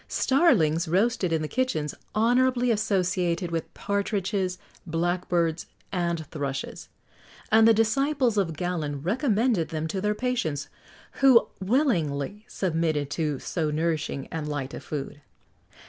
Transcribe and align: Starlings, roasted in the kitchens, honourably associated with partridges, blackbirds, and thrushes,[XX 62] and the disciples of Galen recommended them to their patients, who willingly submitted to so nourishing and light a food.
Starlings, 0.07 0.87
roasted 0.87 1.31
in 1.31 1.43
the 1.43 1.47
kitchens, 1.47 1.93
honourably 2.15 2.71
associated 2.71 3.51
with 3.51 3.71
partridges, 3.75 4.57
blackbirds, 4.87 5.67
and 5.91 6.25
thrushes,[XX 6.31 6.89
62] 6.89 7.47
and 7.51 7.67
the 7.67 7.73
disciples 7.75 8.35
of 8.35 8.57
Galen 8.57 9.03
recommended 9.03 9.69
them 9.69 9.87
to 9.89 10.01
their 10.01 10.15
patients, 10.15 10.69
who 11.21 11.47
willingly 11.59 12.43
submitted 12.47 13.11
to 13.11 13.37
so 13.37 13.69
nourishing 13.69 14.27
and 14.31 14.49
light 14.49 14.73
a 14.73 14.79
food. 14.79 15.21